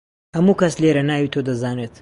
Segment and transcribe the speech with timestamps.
[0.35, 1.89] هەموو کەس لێرە ناوی تۆ دەزانێت.